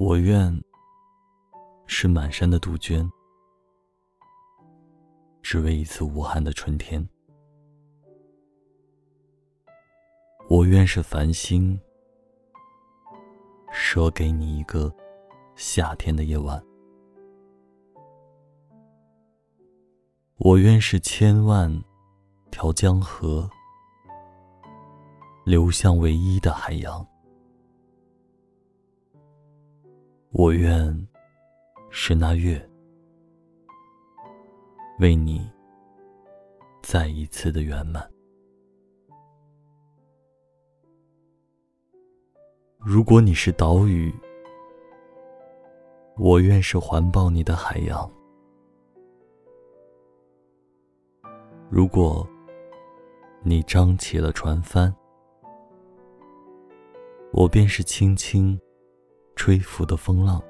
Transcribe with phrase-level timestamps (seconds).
[0.00, 0.56] 我愿
[1.88, 3.10] 是满山的杜鹃，
[5.42, 7.04] 只为一次无憾的春天。
[10.48, 11.76] 我愿是繁星，
[13.72, 14.94] 说给你一个
[15.56, 16.64] 夏天的夜晚。
[20.36, 21.68] 我愿是千万
[22.52, 23.50] 条江河，
[25.44, 27.04] 流向唯一的海洋。
[30.30, 31.08] 我愿
[31.88, 32.60] 是那月，
[35.00, 35.50] 为你
[36.82, 38.06] 再一次的圆满。
[42.78, 44.14] 如果你是岛屿，
[46.18, 48.08] 我愿是环抱你的海洋。
[51.70, 52.28] 如果
[53.42, 54.94] 你张起了船帆，
[57.32, 58.60] 我便是轻轻。
[59.38, 60.42] 吹拂的风浪。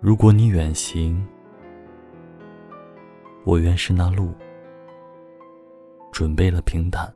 [0.00, 1.22] 如果你远行，
[3.44, 4.32] 我愿是那路，
[6.10, 7.14] 准备了平坦，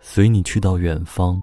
[0.00, 1.40] 随你去到远方。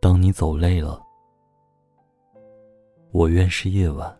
[0.00, 0.98] 当你走累了，
[3.12, 4.18] 我愿是夜晚，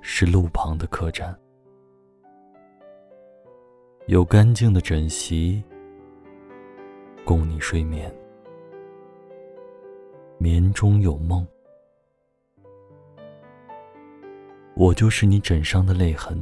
[0.00, 1.38] 是路旁的客栈。
[4.06, 5.64] 有干净的枕席，
[7.24, 8.14] 供你睡眠，
[10.36, 11.46] 眠中有梦。
[14.74, 16.38] 我就是你枕上的泪痕，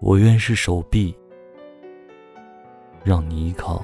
[0.00, 1.16] 我愿是手臂，
[3.04, 3.80] 让你依靠。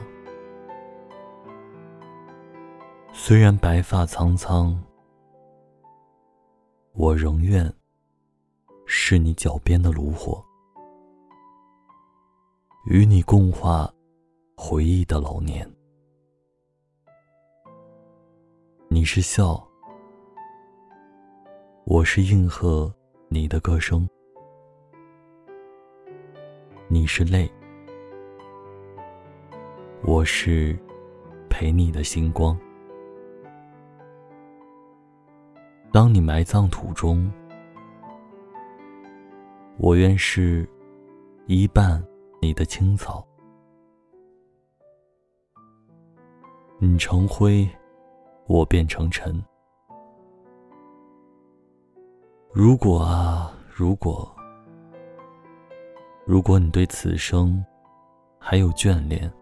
[3.13, 4.77] 虽然白发苍苍，
[6.95, 7.73] 我仍愿。
[8.93, 10.45] 是你脚边的炉火，
[12.87, 13.89] 与你共话
[14.57, 15.65] 回忆的老年。
[18.89, 19.65] 你是笑，
[21.85, 22.93] 我是应和
[23.29, 24.05] 你的歌声；
[26.89, 27.49] 你是泪，
[30.03, 30.77] 我是
[31.49, 32.59] 陪你的星光。
[35.93, 37.33] 当你埋葬土中。
[39.83, 40.69] 我愿是
[41.47, 42.05] 一半
[42.39, 43.27] 你的青草，
[46.79, 47.67] 你成灰，
[48.47, 49.43] 我变成尘。
[52.53, 54.31] 如果啊，如果，
[56.27, 57.65] 如果你对此生
[58.39, 59.33] 还有眷恋，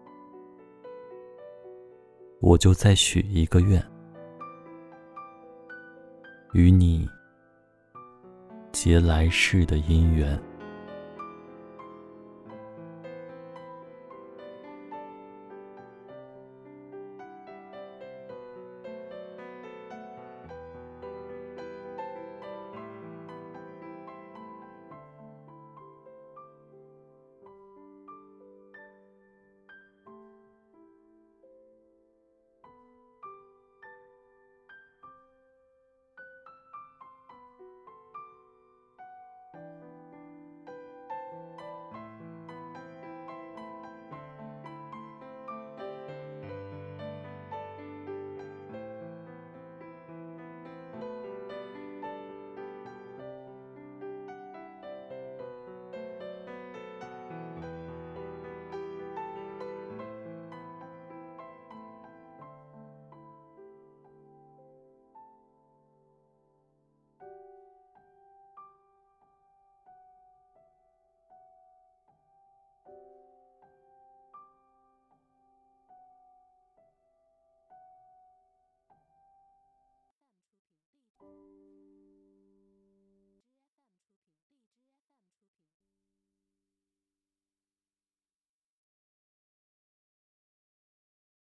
[2.39, 3.85] 我就再许一个愿，
[6.53, 7.05] 与你。
[8.71, 10.39] 结来世的姻缘。